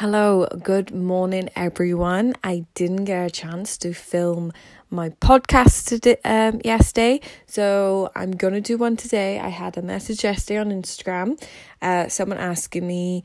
Hello, 0.00 0.46
good 0.62 0.94
morning, 0.94 1.48
everyone. 1.56 2.34
I 2.44 2.66
didn't 2.74 3.06
get 3.06 3.26
a 3.26 3.30
chance 3.30 3.78
to 3.78 3.94
film 3.94 4.52
my 4.90 5.08
podcast 5.08 5.88
today, 5.88 6.18
um, 6.22 6.60
yesterday, 6.62 7.22
so 7.46 8.10
I'm 8.14 8.32
gonna 8.32 8.60
do 8.60 8.76
one 8.76 8.98
today. 8.98 9.40
I 9.40 9.48
had 9.48 9.78
a 9.78 9.80
message 9.80 10.22
yesterday 10.22 10.58
on 10.58 10.68
Instagram, 10.68 11.42
uh, 11.80 12.08
someone 12.08 12.36
asking 12.36 12.86
me, 12.86 13.24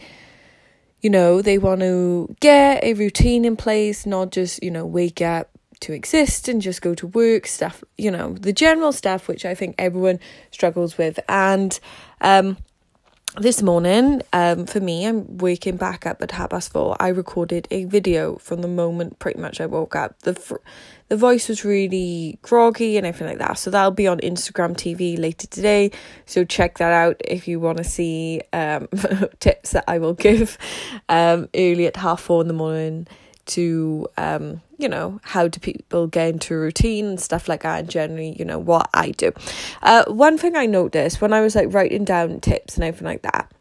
you 1.02 1.10
know, 1.10 1.42
they 1.42 1.58
want 1.58 1.82
to 1.82 2.34
get 2.40 2.82
a 2.86 2.94
routine 2.94 3.44
in 3.44 3.58
place, 3.58 4.06
not 4.06 4.32
just 4.32 4.64
you 4.64 4.72
know 4.72 4.86
wake 4.86 5.22
up 5.22 5.50
to 5.82 5.92
exist 5.92 6.48
and 6.48 6.62
just 6.62 6.82
go 6.82 6.96
to 6.96 7.08
work 7.08 7.48
stuff, 7.48 7.84
you 7.98 8.10
know, 8.10 8.32
the 8.32 8.54
general 8.54 8.94
stuff 8.94 9.28
which 9.28 9.44
I 9.44 9.56
think 9.56 9.76
everyone 9.78 10.22
struggles 10.52 10.98
with, 10.98 11.20
and 11.28 11.78
um 12.22 12.56
this 13.40 13.62
morning, 13.62 14.22
um, 14.34 14.66
for 14.66 14.82
me, 14.82 15.06
I'm 15.06 15.38
waking 15.38 15.78
back 15.78 16.06
up 16.06 16.22
at 16.22 16.32
half 16.32 16.50
past 16.50 16.74
four. 16.74 16.98
I 17.00 17.08
recorded 17.10 17.68
a 17.72 17.86
video 17.86 18.36
from 18.38 18.62
the 18.62 18.68
moment 18.68 19.20
pretty 19.20 19.40
much 19.40 19.62
I 19.62 19.68
woke 19.68 19.96
up. 19.96 20.20
The 20.20 20.34
fr- 20.34 20.58
the 21.08 21.16
voice 21.16 21.48
was 21.48 21.64
really 21.64 22.40
groggy 22.42 22.98
and 22.98 23.06
everything 23.06 23.28
like 23.28 23.46
that. 23.46 23.58
So 23.58 23.70
that'll 23.70 23.92
be 23.92 24.08
on 24.08 24.20
Instagram 24.20 24.76
TV 24.76 25.18
later 25.18 25.48
today. 25.48 25.92
So 26.26 26.44
check 26.44 26.78
that 26.78 26.92
out 26.92 27.22
if 27.26 27.48
you 27.48 27.60
want 27.60 27.78
to 27.78 27.84
see 27.84 28.42
um, 28.54 28.88
tips 29.40 29.72
that 29.72 29.86
I 29.88 30.00
will 30.00 30.14
give 30.14 30.58
um, 31.10 31.48
early 31.56 31.88
at 31.88 31.98
half 31.98 32.22
four 32.22 32.42
in 32.42 32.48
the 32.48 32.54
morning 32.54 33.08
to 33.46 34.08
um 34.18 34.62
you 34.78 34.90
know 34.90 35.20
how 35.24 35.48
do 35.48 35.60
people 35.60 36.08
get 36.08 36.30
into 36.30 36.56
routine 36.56 37.06
and 37.06 37.20
stuff 37.20 37.48
like 37.48 37.64
that 37.64 37.80
and 37.80 37.90
generally 37.90 38.36
you 38.38 38.46
know 38.46 38.60
what 38.60 38.90
i 38.94 39.12
do 39.12 39.32
uh 39.84 40.04
one 40.08 40.38
thing 40.38 40.56
i 40.56 40.66
noticed 40.66 41.22
when 41.22 41.34
i 41.34 41.42
was 41.42 41.56
like 41.56 41.74
writing 41.74 42.04
down 42.04 42.40
tips 42.40 42.76
and 42.76 42.84
everything 42.84 43.08
like 43.08 43.22
that 43.22 43.52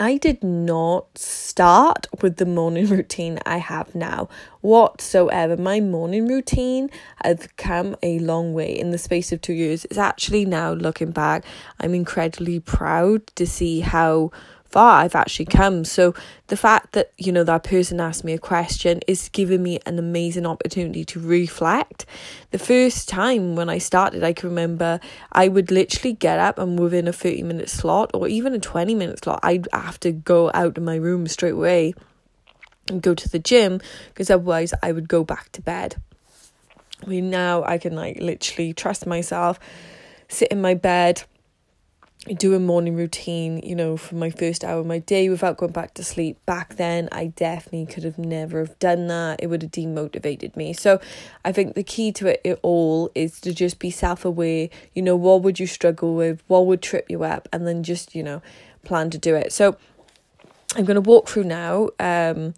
I 0.00 0.16
did 0.16 0.42
not 0.42 1.16
start 1.16 2.08
with 2.20 2.38
the 2.38 2.44
morning 2.44 2.86
routine 2.90 3.38
I 3.46 3.58
have 3.58 3.94
now 3.94 4.28
whatsoever. 4.60 5.56
My 5.56 5.78
morning 5.78 6.26
routine 6.26 6.90
has 7.22 7.48
come 7.56 7.96
a 8.02 8.18
long 8.18 8.52
way 8.52 8.76
in 8.76 8.90
the 8.90 8.98
space 8.98 9.30
of 9.30 9.40
two 9.40 9.52
years. 9.52 9.84
It's 9.84 9.96
actually 9.96 10.44
now 10.44 10.72
looking 10.72 11.12
back, 11.12 11.44
I'm 11.78 11.94
incredibly 11.94 12.58
proud 12.58 13.28
to 13.36 13.46
see 13.46 13.80
how 13.80 14.32
far 14.68 15.02
I've 15.02 15.14
actually 15.14 15.46
come. 15.46 15.84
So 15.84 16.14
the 16.48 16.56
fact 16.56 16.92
that, 16.92 17.12
you 17.16 17.32
know, 17.32 17.44
that 17.44 17.64
person 17.64 18.00
asked 18.00 18.24
me 18.24 18.32
a 18.32 18.38
question 18.38 19.00
is 19.06 19.28
giving 19.30 19.62
me 19.62 19.80
an 19.86 19.98
amazing 19.98 20.46
opportunity 20.46 21.04
to 21.06 21.20
reflect. 21.20 22.06
The 22.50 22.58
first 22.58 23.08
time 23.08 23.56
when 23.56 23.68
I 23.68 23.78
started, 23.78 24.22
I 24.22 24.32
can 24.32 24.48
remember 24.48 25.00
I 25.32 25.48
would 25.48 25.70
literally 25.70 26.12
get 26.12 26.38
up 26.38 26.58
and 26.58 26.78
within 26.78 27.08
a 27.08 27.12
30 27.12 27.42
minute 27.42 27.70
slot 27.70 28.10
or 28.14 28.28
even 28.28 28.54
a 28.54 28.58
20 28.58 28.94
minute 28.94 29.24
slot, 29.24 29.40
I'd 29.42 29.68
have 29.72 30.00
to 30.00 30.12
go 30.12 30.50
out 30.54 30.78
of 30.78 30.84
my 30.84 30.96
room 30.96 31.26
straight 31.26 31.54
away 31.54 31.94
and 32.88 33.02
go 33.02 33.14
to 33.14 33.28
the 33.28 33.38
gym 33.38 33.80
because 34.08 34.30
otherwise 34.30 34.72
I 34.82 34.92
would 34.92 35.08
go 35.08 35.24
back 35.24 35.50
to 35.52 35.62
bed. 35.62 35.96
I 37.02 37.06
mean, 37.06 37.30
now 37.30 37.62
I 37.64 37.78
can 37.78 37.94
like 37.94 38.18
literally 38.20 38.72
trust 38.72 39.06
myself, 39.06 39.58
sit 40.28 40.48
in 40.48 40.60
my 40.60 40.74
bed 40.74 41.24
do 42.34 42.54
a 42.54 42.60
morning 42.60 42.96
routine, 42.96 43.58
you 43.58 43.74
know, 43.74 43.96
for 43.96 44.16
my 44.16 44.30
first 44.30 44.64
hour 44.64 44.80
of 44.80 44.86
my 44.86 44.98
day 44.98 45.28
without 45.28 45.56
going 45.56 45.72
back 45.72 45.94
to 45.94 46.04
sleep. 46.04 46.44
Back 46.46 46.76
then, 46.76 47.08
I 47.12 47.26
definitely 47.26 47.86
could 47.86 48.04
have 48.04 48.18
never 48.18 48.58
have 48.58 48.78
done 48.78 49.06
that. 49.06 49.42
It 49.42 49.46
would 49.46 49.62
have 49.62 49.70
demotivated 49.70 50.56
me. 50.56 50.72
So, 50.72 51.00
I 51.44 51.52
think 51.52 51.74
the 51.74 51.82
key 51.82 52.12
to 52.12 52.26
it, 52.28 52.40
it 52.44 52.58
all 52.62 53.10
is 53.14 53.40
to 53.40 53.54
just 53.54 53.78
be 53.78 53.90
self 53.90 54.24
aware. 54.24 54.68
You 54.94 55.02
know, 55.02 55.16
what 55.16 55.42
would 55.42 55.60
you 55.60 55.66
struggle 55.66 56.14
with? 56.14 56.42
What 56.48 56.66
would 56.66 56.82
trip 56.82 57.06
you 57.08 57.24
up? 57.24 57.48
And 57.52 57.66
then 57.66 57.82
just, 57.82 58.14
you 58.14 58.22
know, 58.22 58.42
plan 58.84 59.10
to 59.10 59.18
do 59.18 59.34
it. 59.34 59.52
So, 59.52 59.76
I'm 60.74 60.84
going 60.84 60.96
to 60.96 61.00
walk 61.00 61.28
through 61.28 61.44
now. 61.44 61.90
Um, 62.00 62.54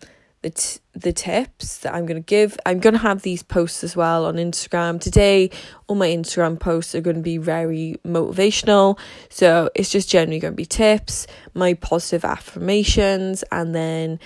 the 0.48 0.54
t- 0.54 0.80
the 0.94 1.12
tips 1.12 1.78
that 1.78 1.94
I'm 1.94 2.06
going 2.06 2.20
to 2.20 2.26
give. 2.26 2.58
I'm 2.66 2.80
going 2.80 2.94
to 2.94 3.00
have 3.00 3.22
these 3.22 3.42
posts 3.42 3.84
as 3.84 3.94
well 3.94 4.26
on 4.26 4.34
Instagram. 4.36 5.00
Today, 5.00 5.50
all 5.86 5.94
my 5.94 6.08
Instagram 6.08 6.58
posts 6.58 6.94
are 6.94 7.00
going 7.00 7.16
to 7.16 7.22
be 7.22 7.38
very 7.38 7.96
motivational. 8.04 8.98
So, 9.28 9.70
it's 9.74 9.90
just 9.90 10.08
generally 10.08 10.40
going 10.40 10.54
to 10.54 10.56
be 10.56 10.66
tips, 10.66 11.26
my 11.54 11.74
positive 11.74 12.24
affirmations, 12.24 13.44
and 13.52 13.74
then 13.74 14.18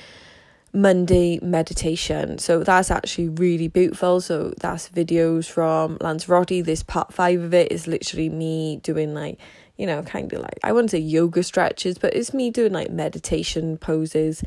Monday 0.72 1.38
meditation. 1.42 2.38
So, 2.38 2.62
that's 2.64 2.90
actually 2.90 3.28
really 3.28 3.68
beautiful. 3.68 4.20
So, 4.20 4.54
that's 4.60 4.88
videos 4.88 5.50
from 5.50 5.98
Lanzarote. 6.00 6.64
This 6.64 6.82
part 6.82 7.12
five 7.12 7.42
of 7.42 7.52
it 7.52 7.70
is 7.70 7.86
literally 7.86 8.28
me 8.28 8.76
doing 8.82 9.12
like 9.14 9.38
you 9.78 9.86
know, 9.86 10.02
kind 10.02 10.32
of 10.32 10.40
like, 10.40 10.60
I 10.62 10.70
wouldn't 10.70 10.90
say 10.90 10.98
yoga 10.98 11.42
stretches, 11.42 11.98
but 11.98 12.14
it's 12.14 12.34
me 12.34 12.50
doing 12.50 12.72
like 12.72 12.90
meditation 12.90 13.78
poses 13.78 14.44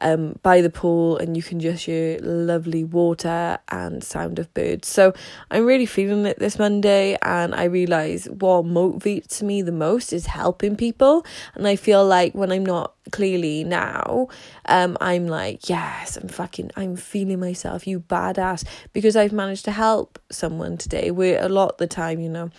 um, 0.00 0.38
by 0.42 0.60
the 0.60 0.70
pool 0.70 1.16
and 1.18 1.36
you 1.36 1.42
can 1.42 1.60
just 1.60 1.84
hear 1.84 2.18
lovely 2.20 2.84
water 2.84 3.58
and 3.68 4.02
sound 4.02 4.38
of 4.38 4.52
birds. 4.54 4.88
So 4.88 5.14
I'm 5.50 5.64
really 5.64 5.86
feeling 5.86 6.26
it 6.26 6.38
this 6.38 6.58
Monday 6.58 7.16
and 7.22 7.54
I 7.54 7.64
realise 7.64 8.26
what 8.26 8.64
motivates 8.64 9.42
me 9.42 9.62
the 9.62 9.72
most 9.72 10.12
is 10.12 10.26
helping 10.26 10.76
people. 10.76 11.24
And 11.54 11.66
I 11.66 11.76
feel 11.76 12.06
like 12.06 12.34
when 12.34 12.52
I'm 12.52 12.66
not 12.66 12.94
clearly 13.12 13.64
now, 13.64 14.28
um, 14.66 14.96
I'm 15.00 15.26
like, 15.26 15.68
yes, 15.68 16.16
I'm 16.16 16.28
fucking, 16.28 16.70
I'm 16.76 16.96
feeling 16.96 17.40
myself, 17.40 17.86
you 17.86 18.00
badass, 18.00 18.64
because 18.92 19.16
I've 19.16 19.32
managed 19.32 19.64
to 19.66 19.72
help 19.72 20.18
someone 20.30 20.76
today. 20.76 21.10
Where 21.10 21.42
a 21.42 21.48
lot 21.48 21.72
of 21.72 21.76
the 21.78 21.86
time, 21.86 22.20
you 22.20 22.28
know, 22.28 22.50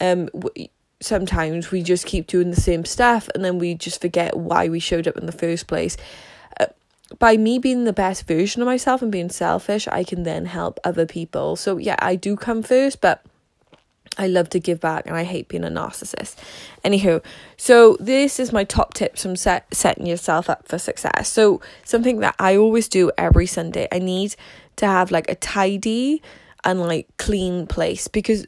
um, 0.00 0.28
sometimes 1.00 1.70
we 1.70 1.82
just 1.82 2.06
keep 2.06 2.26
doing 2.26 2.50
the 2.50 2.60
same 2.60 2.84
stuff 2.84 3.28
and 3.34 3.44
then 3.44 3.58
we 3.58 3.74
just 3.74 4.00
forget 4.00 4.36
why 4.36 4.68
we 4.68 4.80
showed 4.80 5.06
up 5.06 5.16
in 5.16 5.26
the 5.26 5.32
first 5.32 5.66
place 5.66 5.96
by 7.18 7.36
me 7.36 7.58
being 7.58 7.84
the 7.84 7.92
best 7.92 8.26
version 8.26 8.62
of 8.62 8.66
myself 8.66 9.02
and 9.02 9.12
being 9.12 9.30
selfish, 9.30 9.88
I 9.88 10.04
can 10.04 10.22
then 10.22 10.46
help 10.46 10.78
other 10.84 11.06
people. 11.06 11.56
So, 11.56 11.78
yeah, 11.78 11.96
I 11.98 12.16
do 12.16 12.36
come 12.36 12.62
first, 12.62 13.00
but 13.00 13.24
I 14.16 14.26
love 14.26 14.48
to 14.50 14.60
give 14.60 14.80
back 14.80 15.06
and 15.06 15.16
I 15.16 15.24
hate 15.24 15.48
being 15.48 15.64
a 15.64 15.68
narcissist. 15.68 16.36
Anywho, 16.84 17.24
so 17.56 17.96
this 17.98 18.38
is 18.38 18.52
my 18.52 18.64
top 18.64 18.94
tips 18.94 19.22
from 19.22 19.36
set, 19.36 19.72
setting 19.74 20.06
yourself 20.06 20.48
up 20.48 20.68
for 20.68 20.78
success. 20.78 21.28
So, 21.28 21.60
something 21.84 22.20
that 22.20 22.34
I 22.38 22.56
always 22.56 22.88
do 22.88 23.10
every 23.18 23.46
Sunday, 23.46 23.88
I 23.90 23.98
need 23.98 24.36
to 24.76 24.86
have 24.86 25.10
like 25.10 25.28
a 25.30 25.34
tidy 25.34 26.22
and 26.64 26.80
like 26.80 27.08
clean 27.16 27.66
place 27.66 28.08
because 28.08 28.46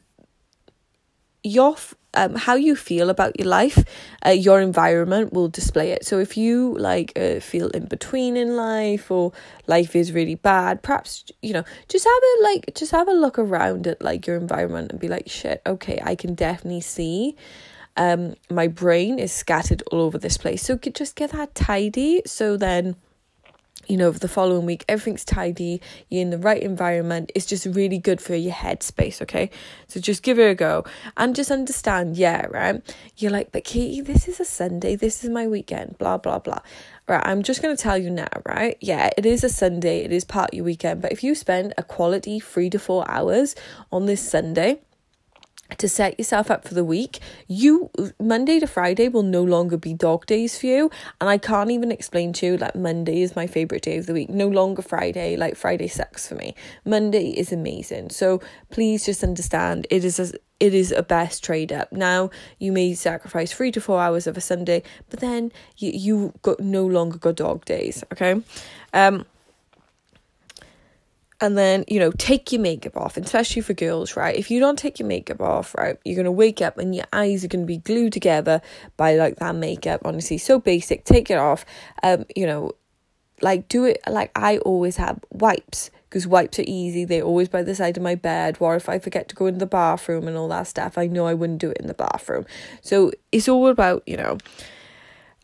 your 1.43 1.75
um, 2.13 2.35
how 2.35 2.55
you 2.55 2.75
feel 2.75 3.09
about 3.09 3.39
your 3.39 3.47
life, 3.47 3.83
uh, 4.25 4.31
your 4.31 4.61
environment 4.61 5.33
will 5.33 5.49
display 5.49 5.91
it. 5.91 6.05
So 6.05 6.19
if 6.19 6.37
you 6.37 6.75
like 6.79 7.13
uh, 7.15 7.39
feel 7.39 7.69
in 7.69 7.85
between 7.85 8.37
in 8.37 8.55
life 8.55 9.11
or 9.11 9.33
life 9.67 9.95
is 9.95 10.11
really 10.11 10.35
bad, 10.35 10.81
perhaps 10.81 11.25
you 11.41 11.53
know 11.53 11.63
just 11.87 12.05
have 12.05 12.13
a 12.13 12.43
like 12.43 12.75
just 12.75 12.91
have 12.91 13.07
a 13.07 13.13
look 13.13 13.37
around 13.37 13.87
at 13.87 14.01
like 14.01 14.25
your 14.27 14.37
environment 14.37 14.91
and 14.91 14.99
be 14.99 15.07
like, 15.07 15.29
shit, 15.29 15.61
okay, 15.65 15.99
I 16.03 16.15
can 16.15 16.35
definitely 16.35 16.81
see. 16.81 17.35
Um, 17.95 18.35
my 18.51 18.67
brain 18.67 19.17
is 19.17 19.31
scattered 19.31 19.81
all 19.91 20.01
over 20.01 20.19
this 20.19 20.37
place. 20.37 20.61
So 20.61 20.77
just 20.77 21.15
get 21.15 21.31
that 21.31 21.55
tidy. 21.55 22.21
So 22.27 22.55
then 22.55 22.95
you 23.87 23.97
know, 23.97 24.11
the 24.11 24.27
following 24.27 24.65
week, 24.65 24.85
everything's 24.87 25.25
tidy, 25.25 25.81
you're 26.09 26.21
in 26.21 26.29
the 26.29 26.37
right 26.37 26.61
environment. 26.61 27.31
It's 27.35 27.45
just 27.45 27.65
really 27.65 27.97
good 27.97 28.21
for 28.21 28.35
your 28.35 28.53
headspace, 28.53 29.21
okay? 29.21 29.49
So 29.87 29.99
just 29.99 30.23
give 30.23 30.39
it 30.39 30.49
a 30.49 30.55
go 30.55 30.85
and 31.15 31.35
just 31.35 31.51
understand, 31.51 32.17
yeah, 32.17 32.45
right? 32.47 32.81
You're 33.17 33.31
like, 33.31 33.51
but 33.51 33.63
Katie, 33.63 34.01
this 34.01 34.27
is 34.27 34.39
a 34.39 34.45
Sunday, 34.45 34.95
this 34.95 35.23
is 35.23 35.29
my 35.29 35.47
weekend, 35.47 35.97
blah, 35.97 36.17
blah, 36.17 36.39
blah. 36.39 36.59
Right, 37.07 37.25
I'm 37.25 37.41
just 37.41 37.61
going 37.61 37.75
to 37.75 37.81
tell 37.81 37.97
you 37.97 38.09
now, 38.09 38.27
right? 38.45 38.77
Yeah, 38.81 39.09
it 39.17 39.25
is 39.25 39.43
a 39.43 39.49
Sunday, 39.49 40.01
it 40.01 40.11
is 40.11 40.25
part 40.25 40.49
of 40.49 40.53
your 40.55 40.65
weekend, 40.65 41.01
but 41.01 41.11
if 41.13 41.23
you 41.23 41.35
spend 41.35 41.73
a 41.77 41.83
quality 41.83 42.39
three 42.39 42.69
to 42.69 42.79
four 42.79 43.09
hours 43.09 43.55
on 43.91 44.07
this 44.07 44.21
Sunday, 44.21 44.81
to 45.77 45.89
set 45.89 46.17
yourself 46.17 46.49
up 46.49 46.67
for 46.67 46.73
the 46.73 46.83
week, 46.83 47.19
you 47.47 47.89
Monday 48.19 48.59
to 48.59 48.67
Friday 48.67 49.09
will 49.09 49.23
no 49.23 49.43
longer 49.43 49.77
be 49.77 49.93
dog 49.93 50.25
days 50.25 50.57
for 50.57 50.67
you. 50.67 50.89
And 51.19 51.29
I 51.29 51.37
can't 51.37 51.71
even 51.71 51.91
explain 51.91 52.33
to 52.33 52.45
you 52.45 52.57
that 52.57 52.75
Monday 52.75 53.21
is 53.21 53.35
my 53.35 53.47
favorite 53.47 53.83
day 53.83 53.97
of 53.97 54.05
the 54.05 54.13
week. 54.13 54.29
No 54.29 54.47
longer 54.47 54.81
Friday, 54.81 55.35
like 55.35 55.55
Friday 55.55 55.87
sucks 55.87 56.27
for 56.27 56.35
me. 56.35 56.55
Monday 56.85 57.29
is 57.29 57.51
amazing. 57.51 58.09
So 58.09 58.41
please 58.69 59.05
just 59.05 59.23
understand 59.23 59.87
it 59.89 60.03
is 60.03 60.19
a 60.19 60.33
it 60.59 60.73
is 60.73 60.91
a 60.91 61.03
best 61.03 61.43
trade 61.43 61.71
up. 61.71 61.91
Now 61.91 62.29
you 62.57 62.71
may 62.71 62.93
sacrifice 62.93 63.51
three 63.51 63.71
to 63.71 63.81
four 63.81 64.01
hours 64.01 64.27
of 64.27 64.37
a 64.37 64.41
Sunday, 64.41 64.83
but 65.09 65.19
then 65.19 65.51
you 65.77 65.91
you 65.93 66.33
got 66.41 66.59
no 66.59 66.85
longer 66.85 67.17
got 67.17 67.35
dog 67.35 67.65
days. 67.65 68.03
Okay. 68.11 68.41
Um 68.93 69.25
and 71.39 71.57
then 71.57 71.83
you 71.87 71.99
know 71.99 72.11
take 72.11 72.51
your 72.51 72.61
makeup 72.61 72.97
off 72.97 73.17
especially 73.17 73.61
for 73.61 73.73
girls 73.73 74.15
right? 74.15 74.35
If 74.35 74.49
you 74.51 74.59
don't 74.59 74.77
take 74.77 74.99
your 74.99 75.07
makeup 75.07 75.41
off 75.41 75.75
right 75.75 75.97
you're 76.03 76.15
going 76.15 76.25
to 76.25 76.31
wake 76.31 76.61
up 76.61 76.77
and 76.77 76.95
your 76.95 77.05
eyes 77.13 77.43
are 77.43 77.47
going 77.47 77.63
to 77.63 77.67
be 77.67 77.77
glued 77.77 78.13
together 78.13 78.61
by 78.95 79.15
like 79.15 79.37
that 79.37 79.55
makeup 79.55 80.01
honestly. 80.05 80.37
So 80.37 80.59
basic 80.59 81.03
take 81.03 81.29
it 81.29 81.37
off 81.37 81.65
um 82.03 82.25
you 82.35 82.45
know 82.45 82.71
like 83.41 83.67
do 83.67 83.85
it 83.85 84.01
like 84.09 84.31
i 84.35 84.57
always 84.59 84.95
have 84.95 85.19
wipes 85.31 85.91
because 86.09 86.25
wipes 86.25 86.57
are 86.57 86.65
easy. 86.65 87.05
They're 87.05 87.21
always 87.21 87.49
by 87.49 87.63
the 87.63 87.75
side 87.75 87.97
of 87.97 88.03
my 88.03 88.15
bed. 88.15 88.57
Or 88.59 88.75
if 88.75 88.89
i 88.89 88.99
forget 88.99 89.27
to 89.29 89.35
go 89.35 89.45
in 89.45 89.57
the 89.57 89.65
bathroom 89.65 90.27
and 90.27 90.37
all 90.37 90.47
that 90.49 90.67
stuff? 90.67 90.97
I 90.97 91.07
know 91.07 91.27
i 91.27 91.33
wouldn't 91.33 91.59
do 91.59 91.69
it 91.69 91.77
in 91.77 91.87
the 91.87 91.93
bathroom. 91.93 92.45
So 92.81 93.11
it's 93.31 93.47
all 93.47 93.67
about 93.67 94.03
you 94.05 94.17
know 94.17 94.37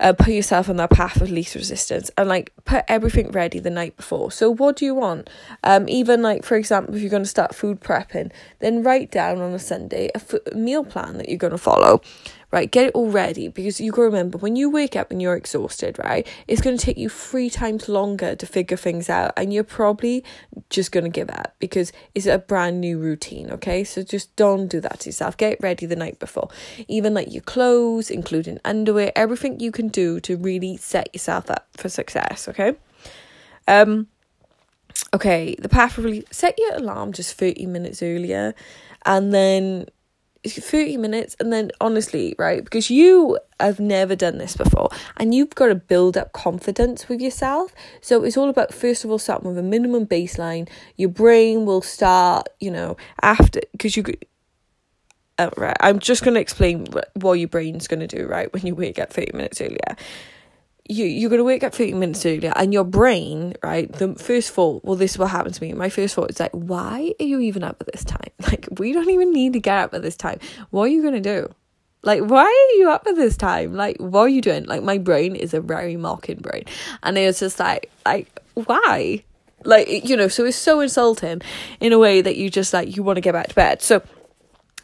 uh, 0.03 0.13
put 0.13 0.33
yourself 0.33 0.69
on 0.69 0.75
that 0.75 0.91
path 0.91 1.21
of 1.21 1.31
least 1.31 1.55
resistance 1.55 2.11
and 2.17 2.27
like 2.27 2.51
put 2.65 2.83
everything 2.87 3.31
ready 3.31 3.57
the 3.59 3.69
night 3.69 3.95
before. 3.95 4.31
So 4.31 4.51
what 4.51 4.75
do 4.75 4.85
you 4.85 4.93
want? 4.93 5.29
Um, 5.63 5.87
even 5.87 6.21
like 6.21 6.43
for 6.43 6.55
example, 6.55 6.93
if 6.93 7.01
you're 7.01 7.09
going 7.09 7.23
to 7.23 7.29
start 7.29 7.55
food 7.55 7.79
prepping, 7.79 8.31
then 8.59 8.83
write 8.83 9.09
down 9.09 9.39
on 9.39 9.53
a 9.53 9.59
Sunday 9.59 10.09
a 10.13 10.17
f- 10.17 10.53
meal 10.53 10.83
plan 10.83 11.17
that 11.17 11.29
you're 11.29 11.37
going 11.37 11.51
to 11.51 11.57
follow 11.57 12.01
right? 12.53 12.69
Get 12.69 12.85
it 12.85 12.93
all 12.93 13.09
ready 13.09 13.47
because 13.47 13.81
you 13.81 13.91
can 13.91 14.03
remember 14.03 14.37
when 14.37 14.55
you 14.55 14.69
wake 14.69 14.95
up 14.95 15.09
and 15.09 15.19
you're 15.19 15.35
exhausted, 15.35 15.97
right? 15.97 16.27
It's 16.47 16.61
going 16.61 16.77
to 16.77 16.85
take 16.85 16.99
you 16.99 17.09
three 17.09 17.49
times 17.49 17.89
longer 17.89 18.35
to 18.35 18.45
figure 18.45 18.77
things 18.77 19.09
out, 19.09 19.33
and 19.35 19.51
you're 19.51 19.63
probably 19.63 20.23
just 20.69 20.91
going 20.91 21.03
to 21.03 21.09
give 21.09 21.31
up 21.31 21.55
because 21.57 21.91
it's 22.13 22.27
a 22.27 22.37
brand 22.37 22.79
new 22.79 22.99
routine, 22.99 23.49
okay? 23.49 23.83
So 23.83 24.03
just 24.03 24.35
don't 24.35 24.67
do 24.67 24.79
that 24.81 24.99
to 24.99 25.09
yourself. 25.09 25.35
Get 25.35 25.59
ready 25.61 25.87
the 25.87 25.95
night 25.95 26.19
before. 26.19 26.49
Even 26.87 27.15
like 27.15 27.33
your 27.33 27.41
clothes, 27.41 28.11
including 28.11 28.59
underwear, 28.63 29.11
everything 29.15 29.59
you 29.59 29.71
can 29.71 29.87
do 29.87 30.19
to 30.19 30.37
really 30.37 30.77
set 30.77 31.09
yourself 31.11 31.49
up 31.49 31.67
for 31.75 31.89
success, 31.89 32.47
okay? 32.47 32.75
Um, 33.67 34.05
okay, 35.11 35.55
the 35.57 35.69
path 35.69 35.97
really 35.97 36.23
set 36.29 36.53
your 36.59 36.75
alarm 36.75 37.13
just 37.13 37.33
30 37.35 37.65
minutes 37.65 38.03
earlier 38.03 38.53
and 39.07 39.33
then 39.33 39.87
30 40.45 40.97
minutes 40.97 41.35
and 41.39 41.53
then 41.53 41.71
honestly 41.79 42.35
right 42.37 42.63
because 42.63 42.89
you 42.89 43.39
have 43.59 43.79
never 43.79 44.15
done 44.15 44.37
this 44.37 44.57
before 44.57 44.89
and 45.17 45.33
you've 45.33 45.55
got 45.55 45.67
to 45.67 45.75
build 45.75 46.17
up 46.17 46.33
confidence 46.33 47.07
with 47.07 47.21
yourself. 47.21 47.73
So 48.01 48.23
it's 48.23 48.37
all 48.37 48.49
about 48.49 48.73
first 48.73 49.05
of 49.05 49.11
all 49.11 49.19
starting 49.19 49.47
with 49.47 49.57
a 49.57 49.63
minimum 49.63 50.05
baseline. 50.05 50.69
Your 50.97 51.09
brain 51.09 51.65
will 51.65 51.81
start 51.81 52.49
you 52.59 52.71
know 52.71 52.97
after 53.21 53.61
because 53.71 53.95
you 53.95 54.03
uh, 55.39 55.49
right 55.57 55.77
i'm 55.79 55.97
just 55.97 56.23
going 56.23 56.35
to 56.35 56.39
explain 56.39 56.85
what, 56.91 57.09
what 57.15 57.33
your 57.33 57.47
brain's 57.47 57.87
going 57.87 57.99
to 57.99 58.07
do 58.07 58.27
right 58.27 58.53
when 58.53 58.65
you 58.65 58.75
wake 58.75 58.99
up 58.99 59.11
30 59.11 59.35
minutes 59.35 59.59
earlier 59.61 59.97
you 60.89 61.05
you're 61.05 61.29
gonna 61.29 61.43
wake 61.43 61.63
up 61.63 61.73
30 61.73 61.93
minutes 61.93 62.25
earlier 62.25 62.51
and 62.55 62.73
your 62.73 62.83
brain 62.83 63.53
right 63.63 63.91
the 63.93 64.15
first 64.15 64.51
thought 64.51 64.83
well 64.83 64.97
this 64.97 65.11
is 65.11 65.17
what 65.17 65.29
happened 65.29 65.55
to 65.55 65.63
me. 65.63 65.73
My 65.73 65.89
first 65.89 66.15
thought 66.15 66.29
is 66.29 66.39
like 66.39 66.51
why 66.51 67.13
are 67.19 67.25
you 67.25 67.39
even 67.39 67.63
up 67.63 67.77
at 67.79 67.91
this 67.91 68.03
time? 68.03 68.19
Like 68.53 68.67
we 68.77 68.91
don't 68.91 69.09
even 69.09 69.31
need 69.31 69.53
to 69.53 69.59
get 69.59 69.77
up 69.77 69.93
at 69.93 70.01
this 70.01 70.17
time. 70.17 70.39
What 70.69 70.83
are 70.83 70.87
you 70.89 71.01
gonna 71.01 71.21
do? 71.21 71.49
Like 72.03 72.21
why 72.21 72.43
are 72.43 72.77
you 72.77 72.89
up 72.89 73.07
at 73.07 73.15
this 73.15 73.37
time? 73.37 73.73
Like 73.73 73.97
what 73.97 74.21
are 74.21 74.29
you 74.29 74.41
doing? 74.41 74.65
Like 74.65 74.83
my 74.83 74.97
brain 74.97 75.35
is 75.35 75.53
a 75.53 75.61
very 75.61 75.95
mocking 75.95 76.39
brain. 76.39 76.65
And 77.01 77.17
it's 77.17 77.39
just 77.39 77.59
like 77.59 77.89
like 78.05 78.41
why? 78.53 79.23
Like 79.63 80.07
you 80.07 80.17
know 80.17 80.27
so 80.27 80.45
it's 80.45 80.57
so 80.57 80.81
insulting 80.81 81.41
in 81.79 81.93
a 81.93 81.97
way 81.97 82.21
that 82.21 82.35
you 82.35 82.49
just 82.49 82.73
like 82.73 82.95
you 82.95 83.01
want 83.03 83.17
to 83.17 83.21
get 83.21 83.33
back 83.33 83.47
to 83.47 83.55
bed. 83.55 83.81
So 83.81 84.03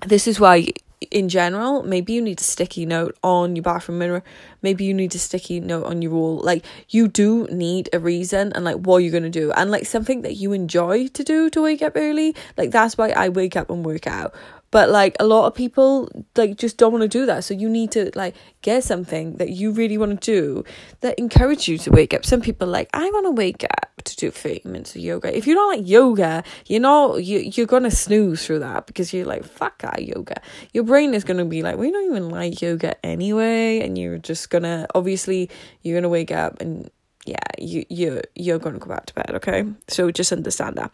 this 0.07 0.27
is 0.27 0.39
why 0.39 0.69
in 1.11 1.29
general, 1.29 1.83
maybe 1.83 2.13
you 2.13 2.21
need 2.21 2.39
a 2.39 2.43
sticky 2.43 2.85
note 2.85 3.17
on 3.23 3.55
your 3.55 3.63
bathroom 3.63 3.99
mirror. 3.99 4.23
Maybe 4.61 4.83
you 4.83 4.93
need 4.93 5.15
a 5.15 5.19
sticky 5.19 5.61
note 5.61 5.85
on 5.85 6.01
your 6.01 6.11
wall. 6.11 6.37
Like 6.37 6.65
you 6.89 7.07
do 7.07 7.47
need 7.51 7.89
a 7.93 7.99
reason 7.99 8.51
and 8.53 8.65
like 8.65 8.77
what 8.77 8.97
you're 8.97 9.11
gonna 9.11 9.29
do 9.29 9.51
and 9.53 9.71
like 9.71 9.85
something 9.85 10.23
that 10.23 10.33
you 10.33 10.51
enjoy 10.51 11.07
to 11.07 11.23
do 11.23 11.49
to 11.51 11.61
wake 11.61 11.81
up 11.81 11.93
early. 11.95 12.35
Like 12.57 12.71
that's 12.71 12.97
why 12.97 13.09
I 13.09 13.29
wake 13.29 13.55
up 13.55 13.69
and 13.69 13.85
work 13.85 14.07
out. 14.07 14.33
But 14.71 14.89
like 14.89 15.15
a 15.19 15.25
lot 15.25 15.47
of 15.47 15.55
people 15.55 16.09
like 16.35 16.57
just 16.57 16.77
don't 16.77 16.91
want 16.91 17.01
to 17.01 17.07
do 17.07 17.25
that. 17.25 17.43
So 17.43 17.53
you 17.53 17.69
need 17.69 17.91
to 17.91 18.11
like 18.15 18.35
get 18.61 18.83
something 18.83 19.37
that 19.37 19.49
you 19.49 19.71
really 19.71 19.97
want 19.97 20.21
to 20.21 20.31
do 20.31 20.63
that 21.01 21.17
encourage 21.17 21.67
you 21.67 21.77
to 21.79 21.91
wake 21.91 22.13
up. 22.13 22.25
Some 22.25 22.41
people 22.41 22.67
like, 22.67 22.89
I 22.93 23.09
want 23.09 23.25
to 23.25 23.31
wake 23.31 23.63
up 23.63 24.01
to 24.03 24.15
do 24.15 24.31
30 24.31 24.61
minutes 24.65 24.95
of 24.95 25.01
yoga. 25.01 25.35
If 25.35 25.47
you 25.47 25.55
don't 25.55 25.77
like 25.77 25.87
yoga, 25.87 26.43
you 26.67 26.79
know, 26.79 27.17
you, 27.17 27.39
you're 27.39 27.67
to 27.83 27.91
snooze 27.91 28.45
through 28.45 28.59
that 28.59 28.85
because 28.85 29.13
you're 29.13 29.25
like, 29.25 29.43
fuck 29.43 29.79
that 29.81 30.05
yoga. 30.05 30.41
Your 30.73 30.83
brain 30.83 31.13
is 31.13 31.23
to 31.37 31.45
be 31.45 31.61
like, 31.61 31.77
we 31.77 31.91
don't 31.91 32.05
even 32.05 32.29
like 32.29 32.61
yoga 32.61 33.03
anyway. 33.05 33.79
And 33.79 33.97
you're 33.97 34.17
just 34.17 34.49
to, 34.63 34.87
obviously, 34.93 35.49
you're 35.81 35.95
to 36.03 36.09
wake 36.09 36.31
up 36.31 36.61
and 36.61 36.89
yeah, 37.25 37.37
you, 37.57 37.85
you, 37.89 38.21
you're 38.35 38.59
to 38.73 38.79
go 38.79 38.89
back 38.89 39.05
to 39.07 39.13
bed. 39.13 39.31
Okay. 39.35 39.65
So 39.87 40.11
just 40.11 40.31
understand 40.31 40.77
that. 40.77 40.91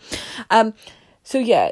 Um, 0.49 0.73
so 1.23 1.39
yeah, 1.39 1.71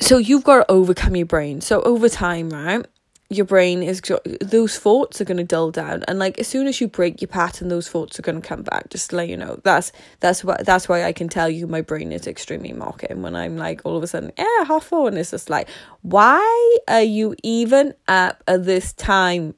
so 0.00 0.18
you've 0.18 0.44
got 0.44 0.56
to 0.56 0.70
overcome 0.70 1.16
your 1.16 1.26
brain. 1.26 1.60
So 1.60 1.82
over 1.82 2.08
time, 2.08 2.50
right? 2.50 2.84
Your 3.28 3.46
brain 3.46 3.82
is 3.82 4.02
those 4.42 4.78
thoughts 4.78 5.18
are 5.18 5.24
going 5.24 5.38
to 5.38 5.44
dull 5.44 5.70
down, 5.70 6.04
and 6.06 6.18
like 6.18 6.38
as 6.38 6.46
soon 6.46 6.66
as 6.66 6.82
you 6.82 6.88
break 6.88 7.22
your 7.22 7.28
pattern, 7.28 7.68
those 7.68 7.88
thoughts 7.88 8.18
are 8.18 8.22
going 8.22 8.42
to 8.42 8.46
come 8.46 8.60
back. 8.60 8.90
Just 8.90 9.08
to 9.08 9.16
let 9.16 9.30
you 9.30 9.38
know, 9.38 9.58
that's 9.64 9.90
that's 10.20 10.44
why 10.44 10.58
that's 10.62 10.86
why 10.86 11.04
I 11.04 11.12
can 11.12 11.30
tell 11.30 11.48
you 11.48 11.66
my 11.66 11.80
brain 11.80 12.12
is 12.12 12.26
extremely 12.26 12.74
mocking 12.74 13.22
when 13.22 13.34
I'm 13.34 13.56
like 13.56 13.80
all 13.84 13.96
of 13.96 14.02
a 14.02 14.06
sudden, 14.06 14.32
yeah, 14.36 14.64
half 14.66 14.84
four, 14.84 15.08
and 15.08 15.16
it's 15.16 15.30
just 15.30 15.48
like, 15.48 15.66
why 16.02 16.76
are 16.88 17.00
you 17.00 17.34
even 17.42 17.94
up 18.06 18.42
at 18.46 18.66
this 18.66 18.92
time? 18.92 19.54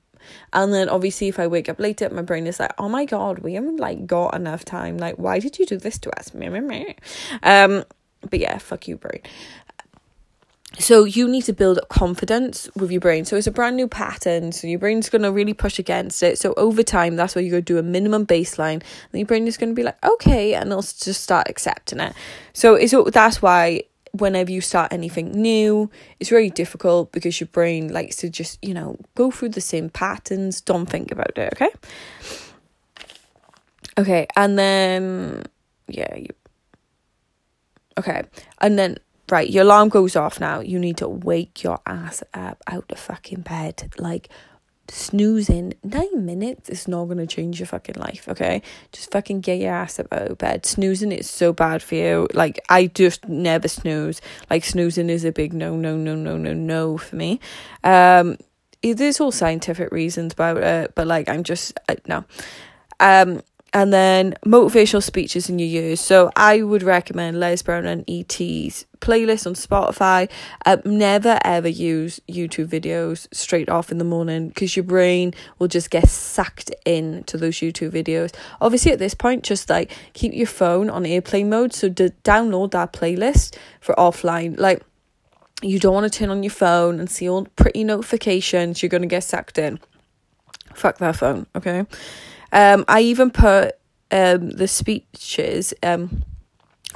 And 0.52 0.72
then 0.72 0.88
obviously 0.88 1.26
if 1.26 1.40
I 1.40 1.48
wake 1.48 1.68
up 1.68 1.80
later, 1.80 2.08
my 2.10 2.22
brain 2.22 2.46
is 2.46 2.60
like, 2.60 2.72
oh 2.78 2.88
my 2.88 3.04
god, 3.04 3.40
we 3.40 3.54
haven't 3.54 3.78
like 3.78 4.06
got 4.06 4.36
enough 4.36 4.64
time. 4.64 4.98
Like, 4.98 5.16
why 5.16 5.40
did 5.40 5.58
you 5.58 5.66
do 5.66 5.78
this 5.78 5.98
to 5.98 6.16
us? 6.18 6.30
Um, 7.42 7.84
but 8.30 8.38
yeah, 8.38 8.58
fuck 8.58 8.88
you, 8.88 8.96
brain. 8.96 9.20
So 10.78 11.04
you 11.04 11.28
need 11.28 11.42
to 11.42 11.52
build 11.52 11.78
up 11.78 11.88
confidence 11.88 12.68
with 12.74 12.90
your 12.90 13.00
brain. 13.00 13.24
So 13.24 13.36
it's 13.36 13.46
a 13.46 13.52
brand 13.52 13.76
new 13.76 13.88
pattern. 13.88 14.52
So 14.52 14.66
your 14.66 14.78
brain's 14.78 15.08
gonna 15.08 15.30
really 15.30 15.54
push 15.54 15.78
against 15.78 16.22
it. 16.22 16.38
So 16.38 16.54
over 16.56 16.82
time, 16.82 17.16
that's 17.16 17.34
why 17.34 17.42
you 17.42 17.50
go 17.50 17.60
do 17.60 17.78
a 17.78 17.82
minimum 17.82 18.26
baseline, 18.26 18.82
and 18.82 18.84
your 19.12 19.26
brain 19.26 19.46
is 19.46 19.56
gonna 19.56 19.74
be 19.74 19.82
like, 19.82 20.02
okay, 20.04 20.54
and 20.54 20.70
it'll 20.70 20.82
just 20.82 21.22
start 21.22 21.48
accepting 21.48 22.00
it. 22.00 22.14
So 22.52 22.74
it's 22.74 22.94
that's 23.12 23.40
why 23.40 23.82
whenever 24.12 24.50
you 24.50 24.60
start 24.60 24.92
anything 24.92 25.32
new, 25.32 25.90
it's 26.20 26.30
really 26.30 26.50
difficult 26.50 27.12
because 27.12 27.40
your 27.40 27.48
brain 27.48 27.92
likes 27.92 28.16
to 28.16 28.30
just 28.30 28.58
you 28.64 28.74
know 28.74 28.96
go 29.14 29.30
through 29.30 29.50
the 29.50 29.60
same 29.60 29.90
patterns. 29.90 30.60
Don't 30.60 30.86
think 30.86 31.10
about 31.10 31.36
it. 31.38 31.52
Okay. 31.54 31.70
Okay, 33.96 34.26
and 34.34 34.58
then 34.58 35.44
yeah, 35.86 36.16
you. 36.16 36.28
Okay, 37.96 38.24
and 38.60 38.76
then 38.76 38.98
right, 39.30 39.48
your 39.48 39.64
alarm 39.64 39.88
goes 39.88 40.16
off 40.16 40.40
now. 40.40 40.60
You 40.60 40.78
need 40.78 40.98
to 40.98 41.08
wake 41.08 41.62
your 41.62 41.80
ass 41.86 42.22
up 42.32 42.62
out 42.66 42.88
the 42.88 42.96
fucking 42.96 43.40
bed. 43.40 43.92
Like, 43.98 44.28
snoozing 44.88 45.74
nine 45.82 46.26
minutes 46.26 46.68
is 46.68 46.86
not 46.86 47.06
going 47.06 47.18
to 47.18 47.26
change 47.26 47.58
your 47.58 47.66
fucking 47.66 47.94
life, 47.96 48.28
okay? 48.28 48.62
Just 48.92 49.10
fucking 49.10 49.40
get 49.40 49.58
your 49.58 49.72
ass 49.72 49.98
up 49.98 50.12
out 50.12 50.30
of 50.30 50.38
bed. 50.38 50.66
Snoozing 50.66 51.12
is 51.12 51.28
so 51.28 51.52
bad 51.52 51.82
for 51.82 51.94
you. 51.94 52.28
Like, 52.34 52.60
I 52.68 52.86
just 52.88 53.26
never 53.28 53.68
snooze. 53.68 54.20
Like, 54.50 54.64
snoozing 54.64 55.10
is 55.10 55.24
a 55.24 55.32
big 55.32 55.52
no, 55.52 55.76
no, 55.76 55.96
no, 55.96 56.14
no, 56.14 56.36
no, 56.36 56.52
no 56.52 56.98
for 56.98 57.16
me. 57.16 57.40
Um, 57.82 58.36
there's 58.82 59.20
all 59.20 59.32
scientific 59.32 59.90
reasons 59.90 60.34
about 60.34 60.58
it, 60.58 60.94
but 60.94 61.06
like, 61.06 61.28
I'm 61.28 61.42
just, 61.42 61.78
uh, 61.88 61.94
no. 62.06 62.24
Um, 63.00 63.42
and 63.74 63.92
then 63.92 64.36
motivational 64.46 65.02
speeches 65.02 65.50
in 65.50 65.58
your 65.58 65.68
years. 65.68 66.00
So 66.00 66.30
I 66.36 66.62
would 66.62 66.84
recommend 66.84 67.40
Les 67.40 67.60
Brown 67.60 67.84
and 67.86 68.08
ET's 68.08 68.86
playlist 69.00 69.46
on 69.46 69.54
Spotify. 69.54 70.30
Uh, 70.64 70.76
never 70.84 71.38
ever 71.44 71.68
use 71.68 72.20
YouTube 72.28 72.68
videos 72.68 73.26
straight 73.34 73.68
off 73.68 73.90
in 73.90 73.98
the 73.98 74.04
morning 74.04 74.48
because 74.48 74.76
your 74.76 74.84
brain 74.84 75.34
will 75.58 75.66
just 75.66 75.90
get 75.90 76.08
sucked 76.08 76.72
in 76.86 77.24
to 77.24 77.36
those 77.36 77.56
YouTube 77.56 77.90
videos. 77.90 78.32
Obviously, 78.60 78.92
at 78.92 79.00
this 79.00 79.14
point, 79.14 79.42
just 79.42 79.68
like 79.68 79.90
keep 80.12 80.32
your 80.32 80.46
phone 80.46 80.88
on 80.88 81.04
airplane 81.04 81.50
mode. 81.50 81.74
So 81.74 81.88
to 81.90 82.10
download 82.22 82.70
that 82.70 82.92
playlist 82.92 83.56
for 83.80 83.94
offline, 83.96 84.56
like 84.56 84.82
you 85.62 85.80
don't 85.80 85.94
want 85.94 86.10
to 86.10 86.16
turn 86.16 86.30
on 86.30 86.44
your 86.44 86.50
phone 86.50 87.00
and 87.00 87.10
see 87.10 87.28
all 87.28 87.46
pretty 87.56 87.82
notifications. 87.82 88.82
You're 88.82 88.90
gonna 88.90 89.08
get 89.08 89.24
sucked 89.24 89.58
in. 89.58 89.80
Fuck 90.74 90.98
that 90.98 91.16
phone, 91.16 91.46
okay? 91.56 91.86
Um, 92.54 92.84
I 92.88 93.00
even 93.00 93.30
put 93.30 93.74
um, 94.10 94.50
the 94.50 94.68
speeches, 94.68 95.74
um, 95.82 96.22